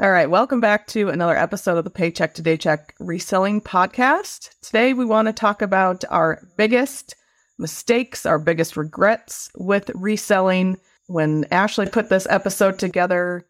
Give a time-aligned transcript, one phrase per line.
[0.00, 4.50] All right, welcome back to another episode of the Paycheck to Daycheck Reselling Podcast.
[4.60, 7.16] Today, we want to talk about our biggest
[7.58, 10.76] mistakes, our biggest regrets with reselling.
[11.08, 13.44] When Ashley put this episode together,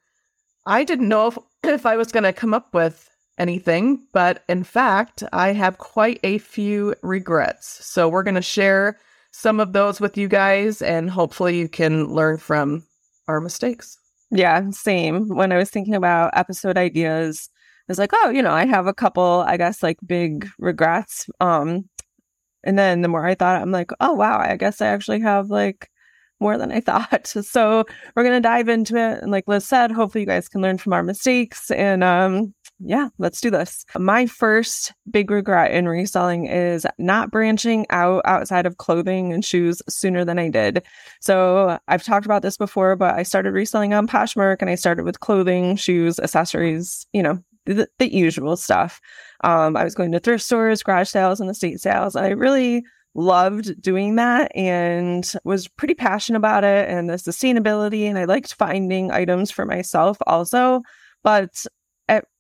[0.64, 4.64] I didn't know if, if I was going to come up with anything, but in
[4.64, 7.84] fact, I have quite a few regrets.
[7.84, 8.98] So, we're going to share
[9.32, 12.84] some of those with you guys, and hopefully, you can learn from
[13.26, 13.98] our mistakes.
[14.30, 15.29] Yeah, same.
[15.29, 17.48] When I was thinking about episode ideas,
[17.88, 21.26] I was like, oh, you know, I have a couple, I guess, like big regrets.
[21.40, 21.89] Um,
[22.64, 25.48] and then the more I thought, I'm like, oh wow, I guess I actually have
[25.50, 25.90] like
[26.40, 27.26] more than I thought.
[27.26, 27.84] So
[28.14, 29.22] we're gonna dive into it.
[29.22, 31.70] And like Liz said, hopefully you guys can learn from our mistakes.
[31.70, 33.84] And um, yeah, let's do this.
[33.97, 39.83] My first big regret in reselling is not branching out outside of clothing and shoes
[39.89, 40.84] sooner than I did.
[41.20, 45.05] So I've talked about this before, but I started reselling on Poshmark and I started
[45.05, 49.01] with clothing, shoes, accessories, you know, the, the usual stuff.
[49.42, 52.15] Um, I was going to thrift stores, garage sales, and estate sales.
[52.15, 58.05] And I really loved doing that and was pretty passionate about it and the sustainability.
[58.05, 60.83] And I liked finding items for myself also.
[61.25, 61.67] But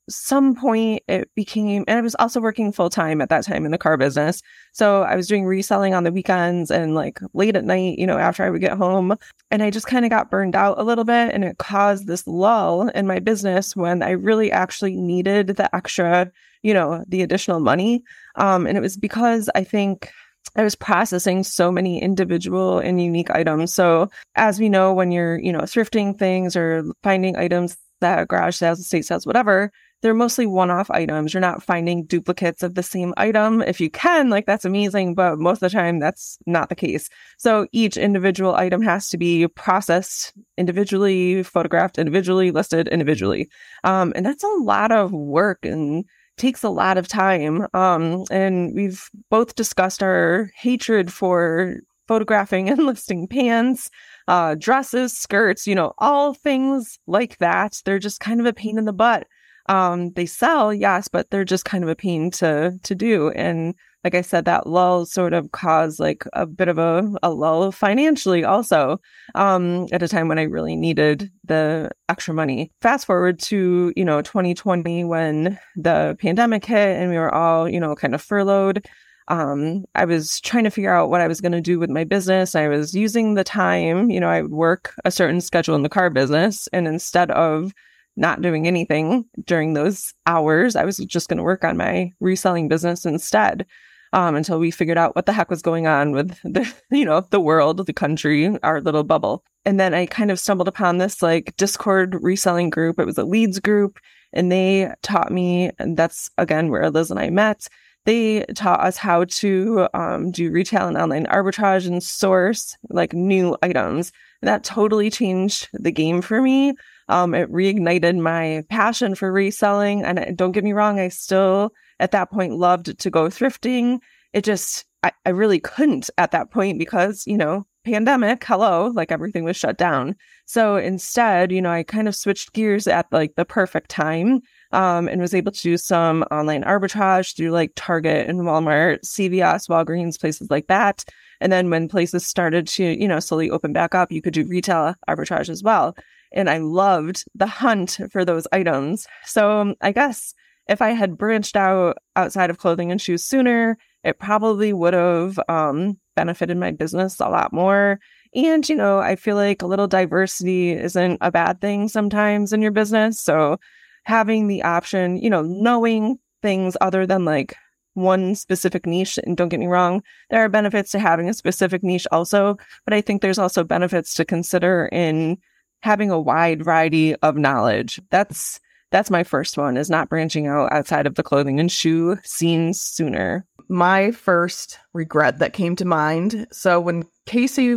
[0.08, 3.72] some point it became and i was also working full time at that time in
[3.72, 4.42] the car business.
[4.72, 8.18] So i was doing reselling on the weekends and like late at night you know
[8.18, 9.16] after i would get home.
[9.50, 12.26] And i just kind of got burned out a little bit and it caused this
[12.26, 16.30] lull in my business when i really actually needed the extra
[16.62, 18.02] you know the additional money.
[18.36, 20.10] Um and it was because i think
[20.56, 23.72] I was processing so many individual and unique items.
[23.74, 28.56] So, as we know, when you're, you know, thrifting things or finding items that garage
[28.56, 31.34] sales, estate sales, whatever, they're mostly one off items.
[31.34, 33.62] You're not finding duplicates of the same item.
[33.62, 37.08] If you can, like that's amazing, but most of the time that's not the case.
[37.36, 43.50] So each individual item has to be processed individually, photographed individually, listed individually.
[43.84, 46.04] Um, and that's a lot of work and
[46.36, 47.66] takes a lot of time.
[47.74, 53.90] Um, and we've both discussed our hatred for photographing and listing pants,
[54.28, 57.80] uh, dresses, skirts, you know, all things like that.
[57.84, 59.26] They're just kind of a pain in the butt
[59.68, 63.30] um, they sell, yes, but they're just kind of a pain to to do.
[63.30, 63.74] And
[64.04, 67.72] like I said, that lull sort of caused like a bit of a, a lull
[67.72, 69.00] financially also
[69.34, 72.72] um, at a time when I really needed the extra money.
[72.80, 77.80] Fast forward to, you know, 2020 when the pandemic hit and we were all, you
[77.80, 78.86] know, kind of furloughed.
[79.26, 82.04] Um, I was trying to figure out what I was going to do with my
[82.04, 82.54] business.
[82.54, 85.88] I was using the time, you know, I would work a certain schedule in the
[85.88, 86.68] car business.
[86.72, 87.72] And instead of
[88.18, 90.76] not doing anything during those hours.
[90.76, 93.64] I was just going to work on my reselling business instead
[94.12, 97.26] um, until we figured out what the heck was going on with the, you know,
[97.30, 99.44] the world, the country, our little bubble.
[99.64, 102.98] And then I kind of stumbled upon this like Discord reselling group.
[102.98, 103.98] It was a leads group
[104.32, 107.66] and they taught me, and that's again where Liz and I met.
[108.04, 113.56] They taught us how to um, do retail and online arbitrage and source like new
[113.62, 114.12] items.
[114.42, 116.74] That totally changed the game for me.
[117.08, 120.04] Um, it reignited my passion for reselling.
[120.04, 123.98] And don't get me wrong, I still at that point loved to go thrifting.
[124.32, 129.10] It just, I, I really couldn't at that point because, you know, pandemic, hello, like
[129.10, 130.14] everything was shut down.
[130.44, 134.40] So instead, you know, I kind of switched gears at like the perfect time
[134.72, 139.68] um, and was able to do some online arbitrage through like Target and Walmart, CVS,
[139.68, 141.04] Walgreens, places like that.
[141.40, 144.46] And then when places started to, you know, slowly open back up, you could do
[144.46, 145.96] retail arbitrage as well
[146.32, 149.06] and I loved the hunt for those items.
[149.24, 150.34] So um, I guess
[150.68, 155.38] if I had branched out outside of clothing and shoes sooner, it probably would have
[155.48, 157.98] um, benefited my business a lot more.
[158.34, 162.60] And, you know, I feel like a little diversity isn't a bad thing sometimes in
[162.60, 163.20] your business.
[163.20, 163.58] So
[164.04, 167.56] having the option, you know, knowing things other than like
[167.94, 169.18] one specific niche.
[169.24, 172.94] And don't get me wrong, there are benefits to having a specific niche also, but
[172.94, 175.38] I think there's also benefits to consider in
[175.80, 178.00] having a wide variety of knowledge.
[178.10, 182.16] That's that's my first one is not branching out outside of the clothing and shoe
[182.24, 183.46] scene sooner.
[183.68, 186.46] My first regret that came to mind.
[186.50, 187.76] So when Casey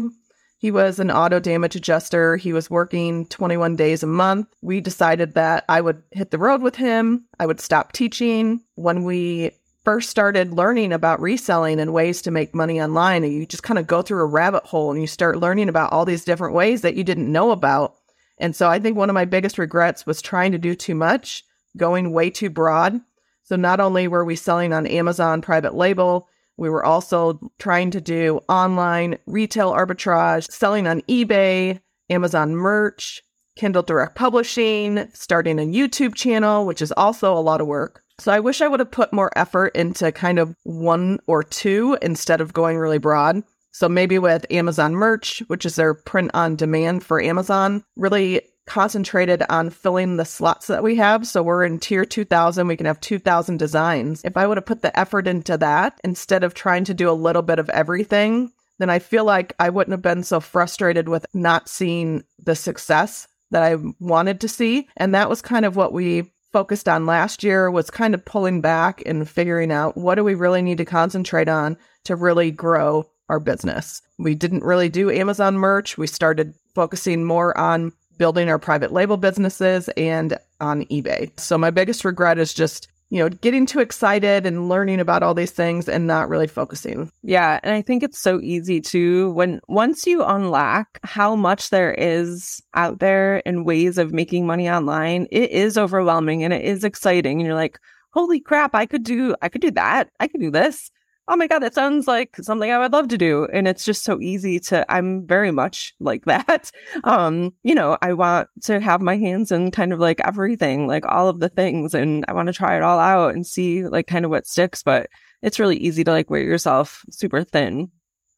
[0.61, 2.37] he was an auto damage adjuster.
[2.37, 4.47] He was working 21 days a month.
[4.61, 7.25] We decided that I would hit the road with him.
[7.39, 8.61] I would stop teaching.
[8.75, 13.45] When we first started learning about reselling and ways to make money online and you
[13.45, 16.25] just kind of go through a rabbit hole and you start learning about all these
[16.25, 17.95] different ways that you didn't know about.
[18.37, 21.43] And so I think one of my biggest regrets was trying to do too much,
[21.77, 23.01] going way too broad.
[23.43, 28.01] So not only were we selling on Amazon private label, we were also trying to
[28.01, 31.79] do online retail arbitrage, selling on eBay,
[32.09, 33.23] Amazon merch,
[33.55, 38.03] Kindle Direct Publishing, starting a YouTube channel, which is also a lot of work.
[38.21, 41.97] So I wish I would have put more effort into kind of one or two
[42.03, 43.41] instead of going really broad.
[43.71, 49.41] So maybe with Amazon merch, which is their print on demand for Amazon, really concentrated
[49.49, 51.25] on filling the slots that we have.
[51.25, 54.21] So we're in tier 2000, we can have 2000 designs.
[54.23, 57.13] If I would have put the effort into that instead of trying to do a
[57.13, 61.25] little bit of everything, then I feel like I wouldn't have been so frustrated with
[61.33, 64.87] not seeing the success that I wanted to see.
[64.95, 68.61] And that was kind of what we focused on last year was kind of pulling
[68.61, 73.07] back and figuring out what do we really need to concentrate on to really grow
[73.29, 74.01] our business.
[74.17, 75.97] We didn't really do Amazon merch.
[75.97, 81.31] We started focusing more on building our private label businesses and on eBay.
[81.39, 85.33] So my biggest regret is just you know, getting too excited and learning about all
[85.33, 87.11] these things and not really focusing.
[87.23, 87.59] Yeah.
[87.61, 92.63] And I think it's so easy to when once you unlock how much there is
[92.73, 97.39] out there in ways of making money online, it is overwhelming and it is exciting.
[97.39, 97.79] And you're like,
[98.13, 100.09] holy crap, I could do, I could do that.
[100.21, 100.89] I could do this
[101.27, 103.47] oh my god that sounds like something i would love to do.
[103.53, 106.71] And it's just so easy to i'm very much like that.
[107.03, 111.05] Um you know i want to have my hands in kind of like everything like
[111.07, 114.07] all of the things and i want to try it all out and see like
[114.07, 115.09] kind of what sticks but
[115.41, 117.89] it's really easy to like wear yourself super thin.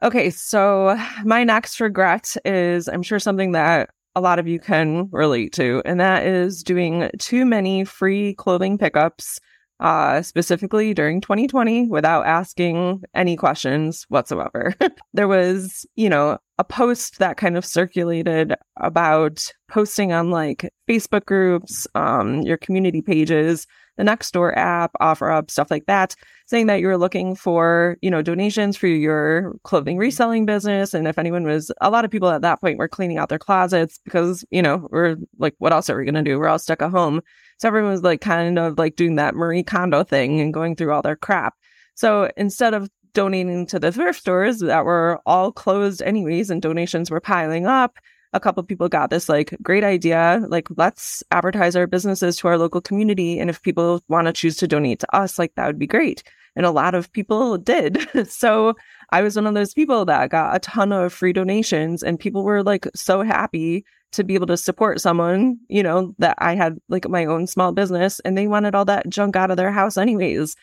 [0.01, 5.09] Okay so my next regret is i'm sure something that a lot of you can
[5.11, 9.39] relate to and that is doing too many free clothing pickups
[9.83, 14.73] uh, specifically during 2020 without asking any questions whatsoever.
[15.13, 21.25] there was, you know, a post that kind of circulated about posting on like Facebook
[21.25, 26.15] groups, um, your community pages, the Nextdoor app, OfferUp, stuff like that,
[26.47, 30.93] saying that you were looking for, you know, donations for your clothing reselling business.
[30.93, 33.39] And if anyone was, a lot of people at that point were cleaning out their
[33.39, 36.39] closets because, you know, we're like, what else are we going to do?
[36.39, 37.21] We're all stuck at home.
[37.59, 40.91] So everyone was like kind of like doing that Marie Kondo thing and going through
[40.91, 41.55] all their crap.
[41.95, 47.11] So instead of donating to the thrift stores that were all closed anyways and donations
[47.11, 47.97] were piling up,
[48.33, 50.43] a couple people got this like great idea.
[50.47, 54.57] Like let's advertise our businesses to our local community and if people want to choose
[54.57, 56.23] to donate to us like that would be great.
[56.55, 58.07] And a lot of people did.
[58.29, 58.75] So
[59.11, 62.43] i was one of those people that got a ton of free donations and people
[62.43, 66.77] were like so happy to be able to support someone, you know, that I had
[66.87, 69.97] like my own small business and they wanted all that junk out of their house
[69.97, 70.55] anyways.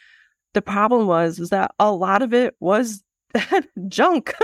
[0.55, 3.03] The problem was is that a lot of it was
[3.89, 4.35] junk.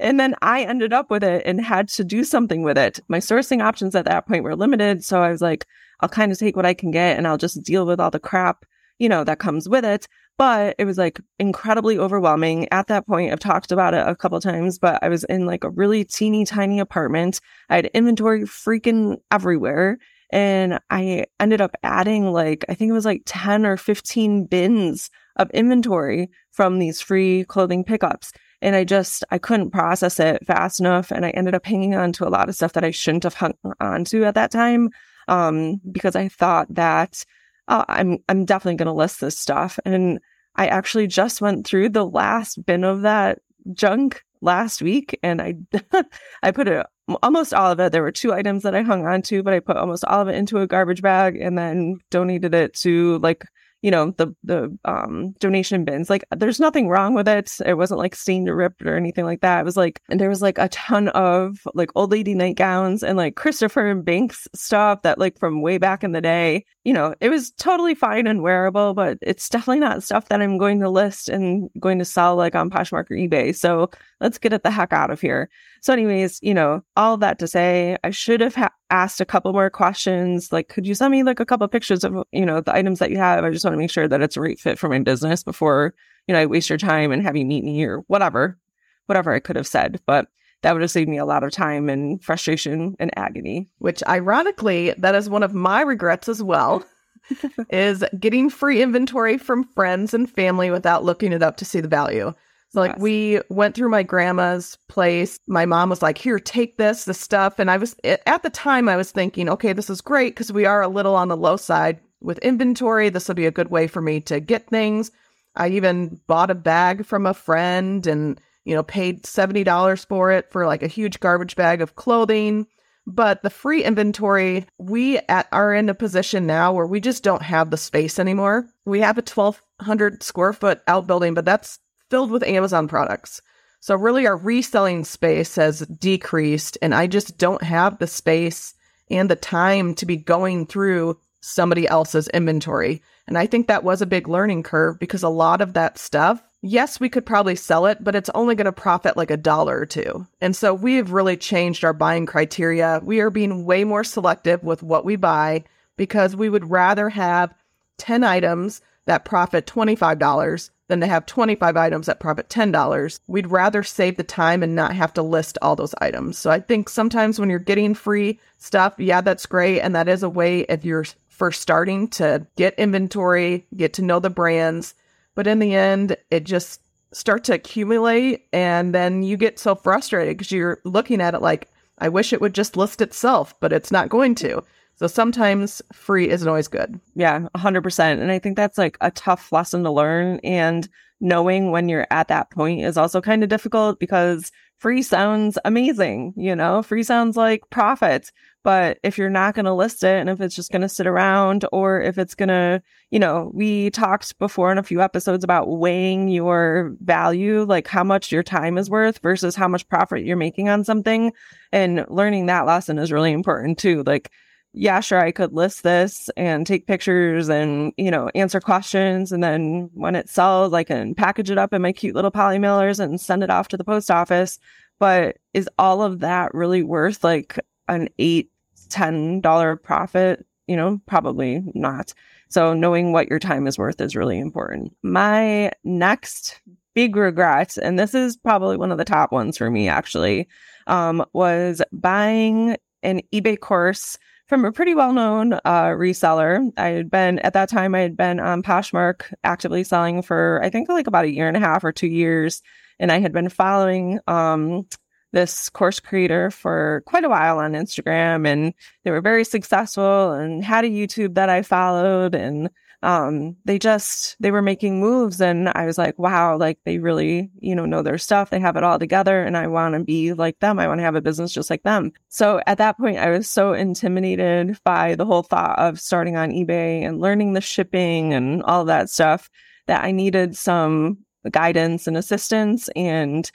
[0.00, 3.00] and then I ended up with it and had to do something with it.
[3.08, 5.66] My sourcing options at that point were limited, so I was like
[6.02, 8.20] I'll kind of take what I can get and I'll just deal with all the
[8.20, 8.66] crap,
[8.98, 10.08] you know, that comes with it.
[10.36, 12.66] But it was like incredibly overwhelming.
[12.72, 15.62] At that point, I've talked about it a couple times, but I was in like
[15.62, 17.40] a really teeny tiny apartment.
[17.70, 19.98] I had inventory freaking everywhere.
[20.32, 25.10] And I ended up adding like, I think it was like 10 or 15 bins
[25.36, 28.32] of inventory from these free clothing pickups.
[28.60, 31.10] And I just, I couldn't process it fast enough.
[31.10, 33.34] And I ended up hanging on to a lot of stuff that I shouldn't have
[33.34, 34.90] hung on to at that time.
[35.28, 37.24] Um, because I thought that,
[37.68, 39.78] uh, I'm, I'm definitely going to list this stuff.
[39.84, 40.18] And
[40.56, 43.38] I actually just went through the last bin of that
[43.72, 45.54] junk last week and I
[46.42, 46.84] I put it
[47.22, 47.92] almost all of it.
[47.92, 50.28] There were two items that I hung on to, but I put almost all of
[50.28, 53.44] it into a garbage bag and then donated it to like
[53.82, 56.08] you know the the um donation bins.
[56.08, 57.52] Like there's nothing wrong with it.
[57.66, 59.60] It wasn't like stained or ripped or anything like that.
[59.60, 63.16] It was like and there was like a ton of like old lady nightgowns and
[63.16, 67.14] like christopher and banks stuff that like from way back in the day you know
[67.20, 70.88] it was totally fine and wearable but it's definitely not stuff that i'm going to
[70.88, 73.54] list and going to sell like on poshmark or ebay.
[73.54, 73.90] So
[74.20, 75.48] let's get it the heck out of here.
[75.80, 79.52] So anyways you know all that to say i should have ha- asked a couple
[79.52, 80.52] more questions.
[80.52, 83.10] Like, could you send me like a couple pictures of, you know, the items that
[83.10, 83.42] you have?
[83.42, 85.94] I just want to make sure that it's a right fit for my business before,
[86.28, 88.58] you know, I waste your time and have you meet me or whatever,
[89.06, 90.00] whatever I could have said.
[90.06, 90.28] But
[90.60, 93.68] that would have saved me a lot of time and frustration and agony.
[93.78, 96.84] Which ironically, that is one of my regrets as well.
[97.70, 101.88] is getting free inventory from friends and family without looking it up to see the
[101.88, 102.32] value.
[102.72, 105.38] So like we went through my grandma's place.
[105.46, 108.88] My mom was like, "Here, take this, the stuff." And I was at the time
[108.88, 111.56] I was thinking, "Okay, this is great because we are a little on the low
[111.56, 113.10] side with inventory.
[113.10, 115.10] This will be a good way for me to get things."
[115.54, 120.50] I even bought a bag from a friend and, you know, paid $70 for it
[120.50, 122.66] for like a huge garbage bag of clothing.
[123.06, 127.42] But the free inventory, we at, are in a position now where we just don't
[127.42, 128.66] have the space anymore.
[128.86, 131.78] We have a 1200 square foot outbuilding, but that's
[132.12, 133.40] filled with Amazon products.
[133.80, 138.74] So really our reselling space has decreased and I just don't have the space
[139.10, 143.00] and the time to be going through somebody else's inventory.
[143.26, 146.42] And I think that was a big learning curve because a lot of that stuff,
[146.60, 149.78] yes, we could probably sell it, but it's only going to profit like a dollar
[149.78, 150.26] or two.
[150.42, 153.00] And so we've really changed our buying criteria.
[153.02, 155.64] We are being way more selective with what we buy
[155.96, 157.54] because we would rather have
[157.96, 163.20] 10 items that profit $25 than to have 25 items that profit $10.
[163.26, 166.38] We'd rather save the time and not have to list all those items.
[166.38, 169.80] So I think sometimes when you're getting free stuff, yeah, that's great.
[169.80, 174.20] And that is a way if you're first starting to get inventory, get to know
[174.20, 174.94] the brands.
[175.34, 176.80] But in the end, it just
[177.12, 181.68] starts to accumulate and then you get so frustrated because you're looking at it like,
[181.98, 184.62] I wish it would just list itself, but it's not going to.
[184.96, 187.00] So sometimes free isn't always good.
[187.14, 188.00] Yeah, 100%.
[188.20, 190.38] And I think that's like a tough lesson to learn.
[190.44, 190.88] And
[191.20, 196.34] knowing when you're at that point is also kind of difficult because free sounds amazing.
[196.36, 198.32] You know, free sounds like profit.
[198.64, 201.06] But if you're not going to list it and if it's just going to sit
[201.06, 205.42] around or if it's going to, you know, we talked before in a few episodes
[205.42, 210.24] about weighing your value, like how much your time is worth versus how much profit
[210.24, 211.32] you're making on something.
[211.72, 214.04] And learning that lesson is really important too.
[214.06, 214.30] Like,
[214.74, 219.30] yeah, sure, I could list this and take pictures and, you know, answer questions.
[219.30, 222.58] And then when it sells, I can package it up in my cute little poly
[222.58, 224.58] mailers and send it off to the post office.
[224.98, 228.50] But is all of that really worth like an eight,
[228.88, 230.46] ten dollar profit?
[230.66, 232.14] You know, probably not.
[232.48, 234.94] So knowing what your time is worth is really important.
[235.02, 236.60] My next
[236.94, 240.48] big regret, and this is probably one of the top ones for me actually,
[240.86, 244.18] um, was buying an eBay course
[244.52, 246.70] from a pretty well known uh, reseller.
[246.76, 250.68] I had been, at that time, I had been on Poshmark actively selling for, I
[250.68, 252.60] think, like about a year and a half or two years.
[252.98, 254.86] And I had been following um,
[255.32, 258.46] this course creator for quite a while on Instagram.
[258.46, 262.34] And they were very successful and had a YouTube that I followed.
[262.34, 262.68] And
[263.02, 267.50] um, they just, they were making moves and I was like, wow, like they really,
[267.60, 268.50] you know, know their stuff.
[268.50, 270.78] They have it all together and I want to be like them.
[270.78, 272.12] I want to have a business just like them.
[272.28, 276.50] So at that point, I was so intimidated by the whole thought of starting on
[276.50, 279.50] eBay and learning the shipping and all that stuff
[279.86, 281.18] that I needed some
[281.50, 283.50] guidance and assistance and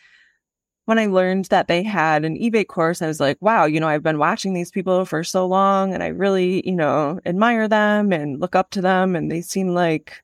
[0.88, 3.89] when I learned that they had an eBay course, I was like, wow, you know,
[3.89, 8.13] I've been watching these people for so long and I really, you know, admire them
[8.13, 10.24] and look up to them and they seem like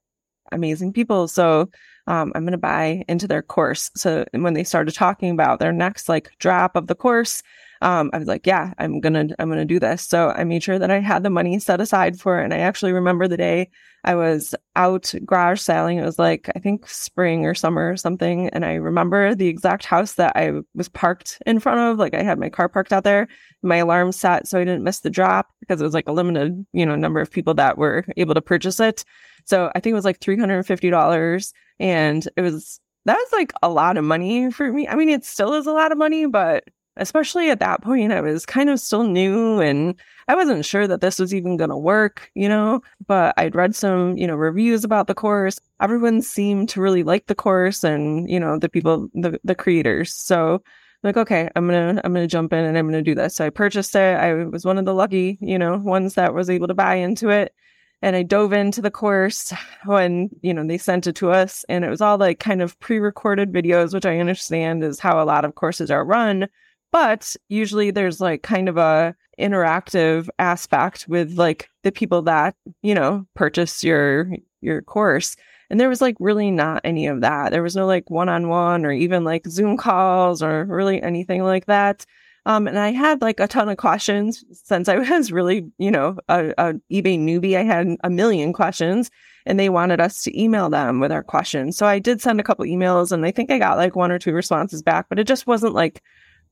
[0.53, 1.27] amazing people.
[1.27, 1.70] So
[2.08, 3.91] um, I'm going to buy into their course.
[3.98, 7.43] So when they started talking about their next like drop of the course,
[7.84, 10.02] um, I was like, yeah, I'm gonna, I'm gonna do this.
[10.02, 12.46] So I made sure that I had the money set aside for it.
[12.46, 13.70] And I actually remember the day
[14.06, 15.98] I was out garage selling.
[15.98, 18.48] It was like, I think spring or summer or something.
[18.50, 21.98] And I remember the exact house that I was parked in front of.
[22.00, 23.28] Like I had my car parked out there,
[23.62, 26.66] my alarm set so I didn't miss the drop because it was like a limited,
[26.72, 29.04] you know, number of people that were able to purchase it.
[29.44, 33.98] So I think it was like $350 and it was, that was like a lot
[33.98, 34.88] of money for me.
[34.88, 36.63] I mean, it still is a lot of money, but
[36.98, 39.96] especially at that point, I was kind of still new and
[40.28, 43.76] I wasn't sure that this was even going to work, you know, but I'd read
[43.76, 45.60] some, you know, reviews about the course.
[45.82, 50.14] Everyone seemed to really like the course and, you know, the people, the, the creators.
[50.14, 50.62] So
[51.02, 53.16] like, okay, I'm going to, I'm going to jump in and I'm going to do
[53.16, 53.36] this.
[53.36, 54.18] So I purchased it.
[54.18, 57.30] I was one of the lucky, you know, ones that was able to buy into
[57.30, 57.54] it.
[58.02, 59.52] And I dove into the course
[59.86, 62.80] when, you know, they sent it to us and it was all like kind of
[62.80, 66.48] pre-recorded videos, which I understand is how a lot of courses are run
[66.94, 72.94] but usually there's like kind of a interactive aspect with like the people that, you
[72.94, 74.32] know, purchase your
[74.62, 75.36] your course.
[75.72, 77.52] And there was like really not any of that.
[77.52, 82.06] There was no like one-on-one or even like Zoom calls or really anything like that.
[82.46, 86.18] Um, and I had like a ton of questions since I was really, you know,
[86.30, 87.58] a, a, eBay newbie.
[87.58, 89.10] I had a million questions
[89.48, 91.76] and they wanted us to email them with our questions.
[91.76, 94.20] So I did send a couple emails and I think I got like one or
[94.20, 96.04] two responses back, but it just wasn't like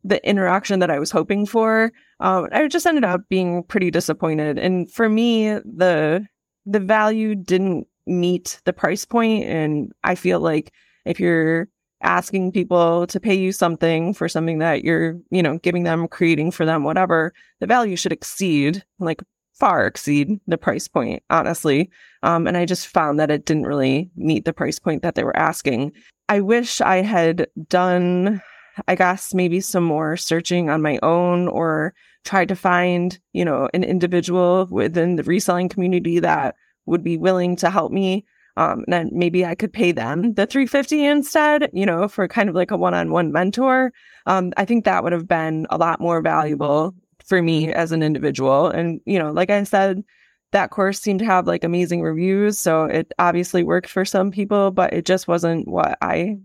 [0.03, 1.91] the interaction that I was hoping for.
[2.19, 4.57] Um, I just ended up being pretty disappointed.
[4.57, 6.25] And for me, the
[6.65, 9.45] the value didn't meet the price point.
[9.45, 10.71] And I feel like
[11.05, 11.67] if you're
[12.03, 16.51] asking people to pay you something for something that you're, you know, giving them, creating
[16.51, 19.21] for them, whatever, the value should exceed, like
[19.53, 21.89] far exceed the price point, honestly.
[22.23, 25.23] Um, and I just found that it didn't really meet the price point that they
[25.23, 25.91] were asking.
[26.29, 28.41] I wish I had done
[28.87, 33.69] I guess maybe some more searching on my own or tried to find, you know,
[33.73, 38.25] an individual within the reselling community that would be willing to help me.
[38.57, 42.49] Um, and then maybe I could pay them the 350 instead, you know, for kind
[42.49, 43.93] of like a one-on-one mentor.
[44.25, 46.93] Um, I think that would have been a lot more valuable
[47.25, 48.67] for me as an individual.
[48.67, 50.03] And, you know, like I said,
[50.51, 52.59] that course seemed to have like amazing reviews.
[52.59, 56.37] So it obviously worked for some people, but it just wasn't what I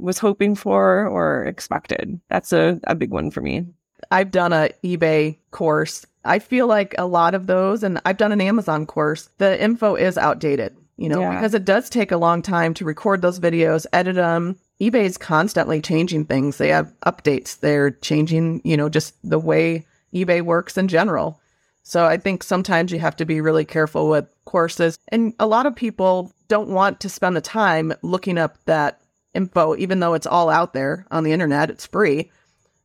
[0.00, 2.20] was hoping for or expected.
[2.28, 3.66] That's a, a big one for me.
[4.10, 6.06] I've done a eBay course.
[6.24, 9.94] I feel like a lot of those, and I've done an Amazon course, the info
[9.94, 11.34] is outdated, you know, yeah.
[11.34, 14.58] because it does take a long time to record those videos, edit them.
[14.80, 16.58] eBay is constantly changing things.
[16.58, 17.60] They have updates.
[17.60, 21.40] They're changing, you know, just the way eBay works in general.
[21.82, 24.98] So I think sometimes you have to be really careful with courses.
[25.08, 28.99] And a lot of people don't want to spend the time looking up that
[29.34, 32.30] info, even though it's all out there on the internet, it's free.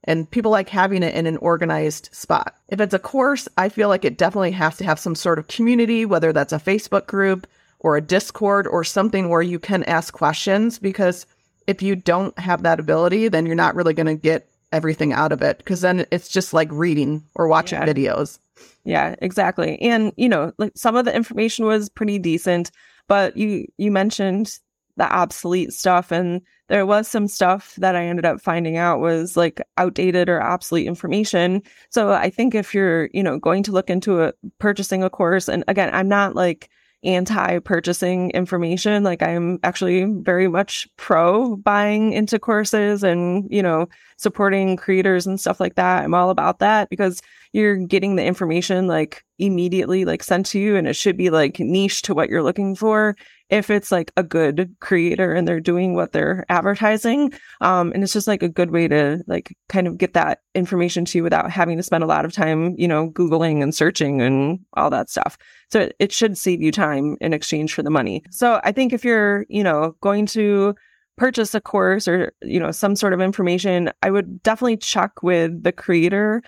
[0.04, 2.56] And people like having it in an organized spot.
[2.70, 5.48] If it's a course, I feel like it definitely has to have some sort of
[5.48, 7.48] community, whether that's a Facebook group
[7.80, 10.78] or a Discord or something where you can ask questions.
[10.78, 11.26] Because
[11.66, 15.32] if you don't have that ability, then you're not really going to get everything out
[15.32, 15.58] of it.
[15.58, 17.88] Because then it's just like reading or watching yeah.
[17.88, 18.38] videos.
[18.84, 19.82] Yeah, exactly.
[19.82, 22.70] And you know, like some of the information was pretty decent,
[23.08, 24.60] but you you mentioned
[24.98, 29.38] the obsolete stuff and there was some stuff that I ended up finding out was
[29.38, 31.62] like outdated or obsolete information.
[31.90, 35.48] So I think if you're, you know, going to look into a, purchasing a course
[35.48, 36.70] and again, I'm not like
[37.04, 39.04] anti purchasing information.
[39.04, 43.88] Like I'm actually very much pro buying into courses and, you know,
[44.18, 46.04] supporting creators and stuff like that.
[46.04, 47.22] I'm all about that because
[47.56, 51.58] you're getting the information like immediately like sent to you and it should be like
[51.58, 53.16] niche to what you're looking for
[53.50, 57.32] if it's like a good creator and they're doing what they're advertising
[57.62, 61.06] um and it's just like a good way to like kind of get that information
[61.06, 64.22] to you without having to spend a lot of time you know googling and searching
[64.22, 65.38] and all that stuff.
[65.72, 68.22] So it, it should save you time in exchange for the money.
[68.32, 70.76] So i think if you're you know going to
[71.18, 75.64] purchase a course or you know some sort of information i would definitely check with
[75.64, 76.42] the creator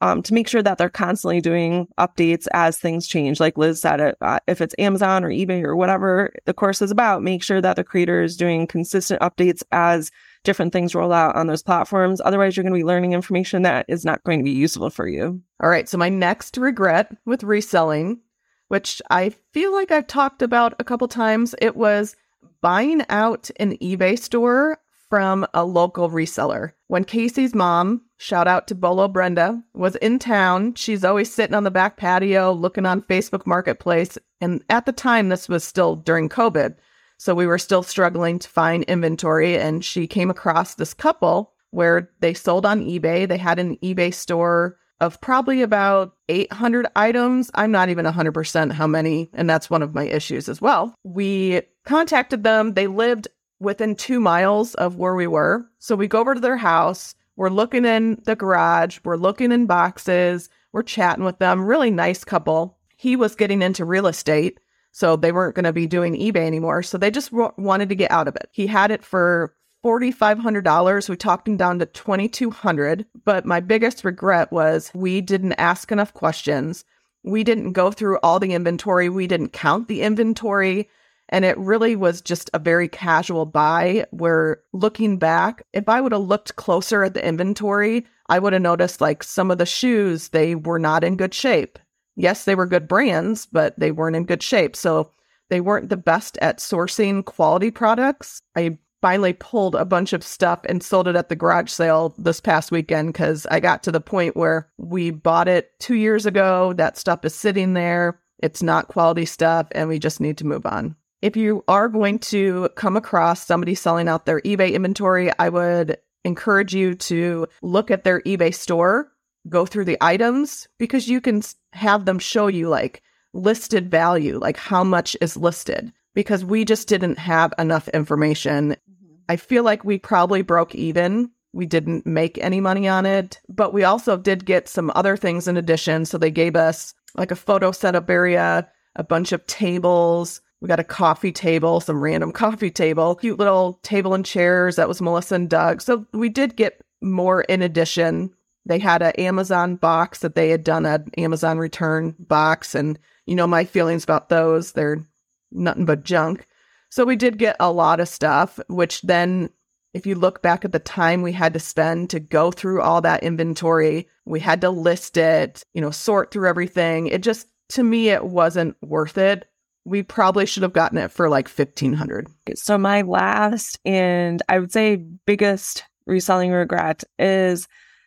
[0.00, 3.40] um, to make sure that they're constantly doing updates as things change.
[3.40, 7.22] Like Liz said, uh, if it's Amazon or eBay or whatever the course is about,
[7.22, 10.10] make sure that the creator is doing consistent updates as
[10.42, 12.20] different things roll out on those platforms.
[12.24, 15.08] Otherwise, you're going to be learning information that is not going to be useful for
[15.08, 15.40] you.
[15.62, 15.88] All right.
[15.88, 18.20] So, my next regret with reselling,
[18.68, 22.14] which I feel like I've talked about a couple times, it was
[22.60, 24.78] buying out an eBay store
[25.14, 26.72] from a local reseller.
[26.88, 31.62] When Casey's mom, shout out to Bolo Brenda, was in town, she's always sitting on
[31.62, 34.18] the back patio looking on Facebook Marketplace.
[34.40, 36.74] And at the time, this was still during COVID.
[37.16, 39.56] So we were still struggling to find inventory.
[39.56, 43.28] And she came across this couple where they sold on eBay.
[43.28, 47.52] They had an eBay store of probably about 800 items.
[47.54, 50.94] I'm not even 100% how many, and that's one of my issues as well.
[51.04, 52.74] We contacted them.
[52.74, 53.28] They lived
[53.60, 55.66] within two miles of where we were.
[55.78, 57.14] So we go over to their house.
[57.36, 58.98] We're looking in the garage.
[59.04, 60.48] We're looking in boxes.
[60.72, 61.64] We're chatting with them.
[61.64, 62.78] Really nice couple.
[62.96, 64.60] He was getting into real estate.
[64.92, 66.82] So they weren't going to be doing eBay anymore.
[66.84, 68.48] So they just w- wanted to get out of it.
[68.52, 71.08] He had it for $4,500.
[71.08, 76.14] We talked him down to 2200 But my biggest regret was we didn't ask enough
[76.14, 76.84] questions.
[77.24, 79.08] We didn't go through all the inventory.
[79.08, 80.88] We didn't count the inventory.
[81.34, 86.12] And it really was just a very casual buy where looking back, if I would
[86.12, 90.28] have looked closer at the inventory, I would have noticed like some of the shoes,
[90.28, 91.80] they were not in good shape.
[92.14, 94.76] Yes, they were good brands, but they weren't in good shape.
[94.76, 95.10] So
[95.50, 98.40] they weren't the best at sourcing quality products.
[98.54, 102.40] I finally pulled a bunch of stuff and sold it at the garage sale this
[102.40, 106.74] past weekend because I got to the point where we bought it two years ago.
[106.74, 108.20] That stuff is sitting there.
[108.38, 110.94] It's not quality stuff, and we just need to move on.
[111.24, 115.96] If you are going to come across somebody selling out their eBay inventory, I would
[116.22, 119.10] encourage you to look at their eBay store,
[119.48, 121.40] go through the items because you can
[121.72, 126.88] have them show you like listed value, like how much is listed because we just
[126.88, 128.72] didn't have enough information.
[128.72, 129.14] Mm-hmm.
[129.26, 131.30] I feel like we probably broke even.
[131.54, 135.48] We didn't make any money on it, but we also did get some other things
[135.48, 136.04] in addition.
[136.04, 140.80] So they gave us like a photo setup area, a bunch of tables, we got
[140.80, 144.76] a coffee table, some random coffee table, cute little table and chairs.
[144.76, 145.82] That was Melissa and Doug.
[145.82, 148.32] So we did get more in addition.
[148.64, 152.74] They had an Amazon box that they had done an Amazon return box.
[152.74, 154.72] And you know my feelings about those.
[154.72, 155.06] They're
[155.52, 156.46] nothing but junk.
[156.88, 159.50] So we did get a lot of stuff, which then,
[159.92, 163.02] if you look back at the time we had to spend to go through all
[163.02, 167.08] that inventory, we had to list it, you know, sort through everything.
[167.08, 169.46] It just, to me, it wasn't worth it
[169.84, 174.72] we probably should have gotten it for like 1500 so my last and i would
[174.72, 177.66] say biggest reselling regret is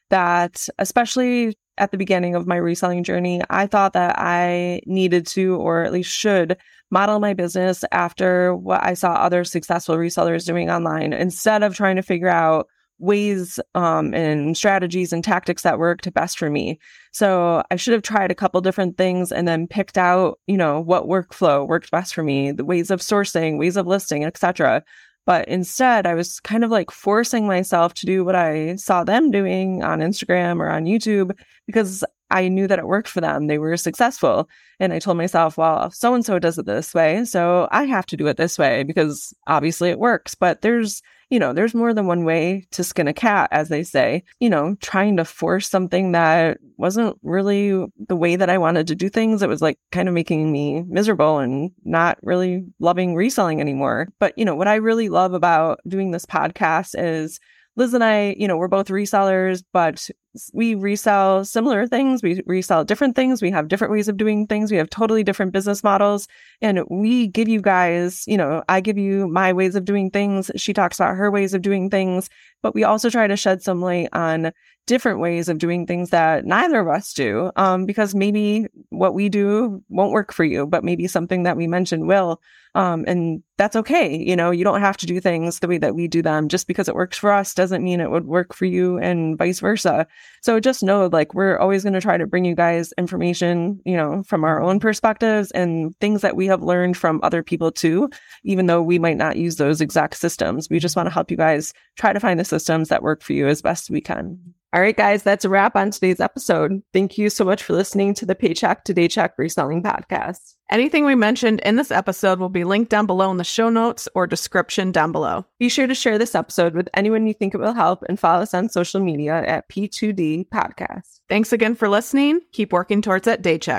[0.09, 5.55] that especially at the beginning of my reselling journey, I thought that I needed to,
[5.55, 6.57] or at least should,
[6.89, 11.97] model my business after what I saw other successful resellers doing online instead of trying
[11.97, 12.67] to figure out
[12.99, 16.79] ways um, and strategies and tactics that worked best for me.
[17.11, 20.79] So I should have tried a couple different things and then picked out, you know,
[20.79, 24.83] what workflow worked best for me, the ways of sourcing, ways of listing, etc.
[25.25, 29.29] But instead, I was kind of like forcing myself to do what I saw them
[29.29, 33.47] doing on Instagram or on YouTube because I knew that it worked for them.
[33.47, 34.49] They were successful.
[34.79, 37.25] And I told myself, well, so and so does it this way.
[37.25, 40.33] So I have to do it this way because obviously it works.
[40.33, 43.83] But there's you know, there's more than one way to skin a cat, as they
[43.83, 44.23] say.
[44.39, 48.95] You know, trying to force something that wasn't really the way that I wanted to
[48.95, 49.41] do things.
[49.41, 54.07] It was like kind of making me miserable and not really loving reselling anymore.
[54.19, 57.39] But, you know, what I really love about doing this podcast is
[57.75, 60.09] Liz and I, you know, we're both resellers, but
[60.53, 62.21] we resell similar things.
[62.21, 63.41] We resell different things.
[63.41, 64.71] We have different ways of doing things.
[64.71, 66.27] We have totally different business models.
[66.61, 70.51] And we give you guys, you know, I give you my ways of doing things.
[70.55, 72.29] She talks about her ways of doing things,
[72.61, 74.51] but we also try to shed some light on
[74.85, 77.51] different ways of doing things that neither of us do.
[77.55, 81.67] Um, because maybe what we do won't work for you, but maybe something that we
[81.67, 82.41] mentioned will.
[82.73, 84.15] Um, and that's okay.
[84.15, 86.47] You know, you don't have to do things the way that we do them.
[86.47, 89.59] Just because it works for us doesn't mean it would work for you and vice
[89.59, 90.07] versa.
[90.41, 93.97] So just know like we're always going to try to bring you guys information, you
[93.97, 98.09] know, from our own perspectives and things that we have learned from other people too,
[98.43, 100.69] even though we might not use those exact systems.
[100.69, 103.33] We just want to help you guys try to find the systems that work for
[103.33, 104.39] you as best we can.
[104.73, 106.81] All right, guys, that's a wrap on today's episode.
[106.91, 110.55] Thank you so much for listening to the Paycheck to Daycheck Reselling Podcast.
[110.69, 114.09] Anything we mentioned in this episode will be linked down below in the show notes
[114.13, 115.45] or description down below.
[115.57, 118.41] Be sure to share this episode with anyone you think it will help and follow
[118.41, 121.21] us on social media at P2D Podcast.
[121.29, 122.41] Thanks again for listening.
[122.51, 123.75] Keep working towards that Daycheck.